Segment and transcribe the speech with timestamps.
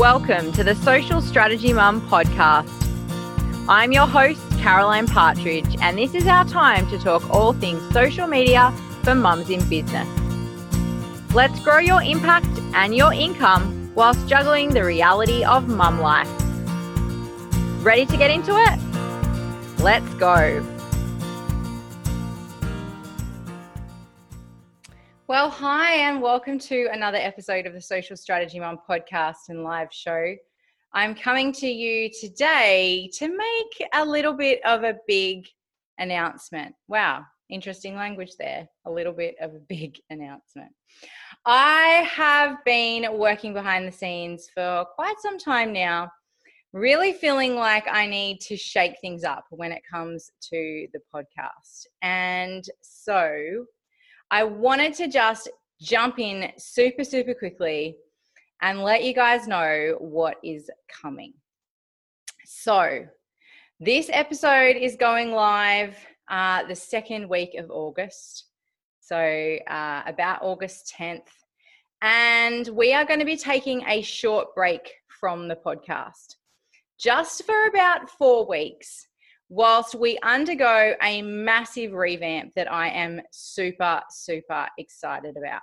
[0.00, 2.70] Welcome to the Social Strategy Mum podcast.
[3.68, 8.26] I'm your host, Caroline Partridge, and this is our time to talk all things social
[8.26, 10.08] media for mums in business.
[11.34, 16.30] Let's grow your impact and your income whilst juggling the reality of mum life.
[17.84, 19.82] Ready to get into it?
[19.82, 20.79] Let's go.
[25.30, 29.92] Well, hi, and welcome to another episode of the Social Strategy Mum podcast and live
[29.92, 30.34] show.
[30.92, 35.46] I'm coming to you today to make a little bit of a big
[35.98, 36.74] announcement.
[36.88, 38.68] Wow, interesting language there.
[38.86, 40.72] A little bit of a big announcement.
[41.46, 46.10] I have been working behind the scenes for quite some time now,
[46.72, 51.86] really feeling like I need to shake things up when it comes to the podcast.
[52.02, 53.64] And so,
[54.30, 55.48] I wanted to just
[55.80, 57.96] jump in super, super quickly
[58.62, 60.70] and let you guys know what is
[61.02, 61.32] coming.
[62.44, 63.06] So,
[63.80, 65.96] this episode is going live
[66.28, 68.44] uh, the second week of August.
[69.00, 71.22] So, uh, about August 10th.
[72.02, 76.36] And we are going to be taking a short break from the podcast
[76.98, 79.06] just for about four weeks
[79.50, 85.60] whilst we undergo a massive revamp that I am super, super excited about.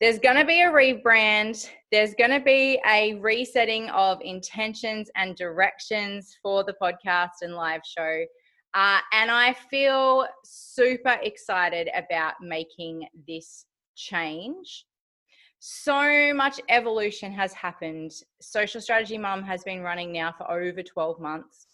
[0.00, 1.70] There's going to be a rebrand.
[1.92, 7.82] There's going to be a resetting of intentions and directions for the podcast and live
[7.84, 8.24] show.
[8.74, 14.86] Uh, and I feel super excited about making this change.
[15.60, 18.10] So much evolution has happened.
[18.40, 21.68] Social Strategy Mum has been running now for over 12 months.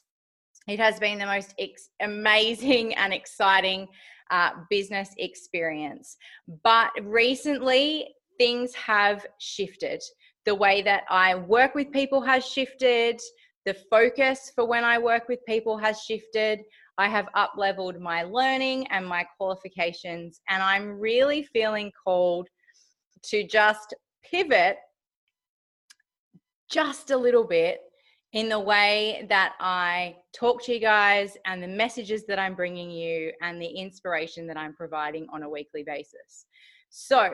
[0.66, 3.88] It has been the most ex- amazing and exciting
[4.30, 6.16] uh, business experience.
[6.62, 10.02] But recently, things have shifted.
[10.44, 13.20] The way that I work with people has shifted.
[13.64, 16.60] The focus for when I work with people has shifted.
[16.98, 22.48] I have up leveled my learning and my qualifications, and I'm really feeling called
[23.24, 23.94] to just
[24.28, 24.78] pivot
[26.68, 27.80] just a little bit
[28.32, 32.90] in the way that I talk to you guys and the messages that I'm bringing
[32.90, 36.46] you and the inspiration that I'm providing on a weekly basis.
[36.90, 37.30] So,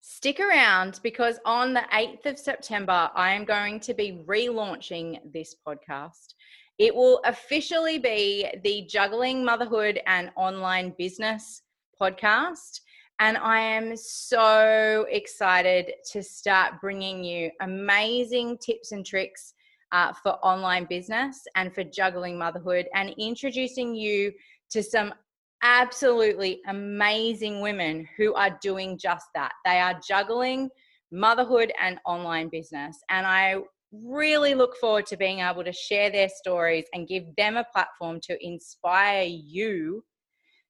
[0.00, 5.56] stick around because on the 8th of September, I am going to be relaunching this
[5.66, 6.34] podcast.
[6.78, 11.62] It will officially be the Juggling Motherhood and Online Business
[12.00, 12.80] podcast.
[13.20, 19.54] And I am so excited to start bringing you amazing tips and tricks
[19.92, 24.32] uh, for online business and for juggling motherhood and introducing you
[24.70, 25.14] to some
[25.62, 29.52] absolutely amazing women who are doing just that.
[29.64, 30.68] They are juggling
[31.12, 32.98] motherhood and online business.
[33.08, 33.58] And I
[33.92, 38.18] really look forward to being able to share their stories and give them a platform
[38.24, 40.04] to inspire you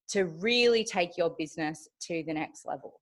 [0.08, 3.00] to really take your business to the next level.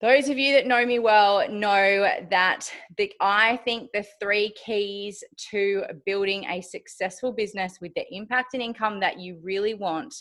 [0.00, 5.24] Those of you that know me well know that the, I think the three keys
[5.50, 10.14] to building a successful business with the impact and income that you really want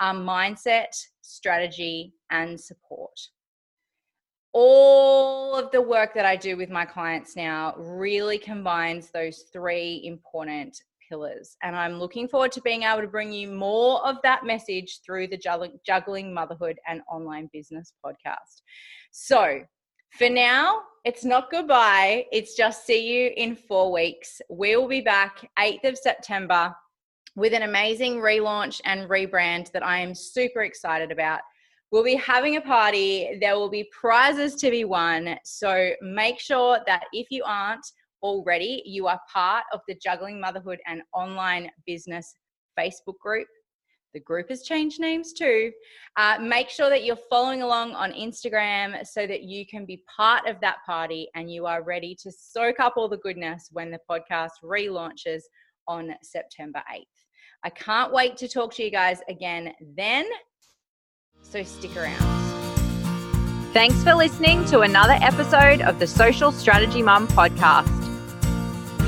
[0.00, 3.20] are mindset, strategy, and support.
[4.54, 10.00] All of the work that I do with my clients now really combines those three
[10.04, 11.56] important pillars.
[11.62, 15.28] And I'm looking forward to being able to bring you more of that message through
[15.28, 18.62] the Juggling Motherhood and Online Business podcast.
[19.10, 19.62] So,
[20.18, 22.26] for now, it's not goodbye.
[22.32, 24.40] It's just see you in four weeks.
[24.50, 26.74] We will be back 8th of September
[27.36, 31.40] with an amazing relaunch and rebrand that I am super excited about.
[31.90, 33.38] We'll be having a party.
[33.40, 35.38] There will be prizes to be won.
[35.44, 37.86] So make sure that if you aren't,
[38.22, 42.34] already, you are part of the Juggling Motherhood and Online Business
[42.78, 43.48] Facebook group.
[44.14, 45.70] The group has changed names too.
[46.16, 50.46] Uh, make sure that you're following along on Instagram so that you can be part
[50.46, 54.00] of that party and you are ready to soak up all the goodness when the
[54.10, 55.42] podcast relaunches
[55.86, 57.04] on September 8th.
[57.64, 60.26] I can't wait to talk to you guys again then.
[61.42, 62.38] So stick around.
[63.72, 67.97] Thanks for listening to another episode of the Social Strategy Mum podcast.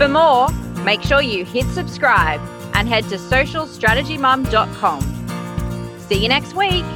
[0.00, 0.49] For more,
[0.82, 2.41] make sure you hit subscribe
[2.73, 5.99] and head to socialstrategymum.com.
[5.99, 6.87] See you next week.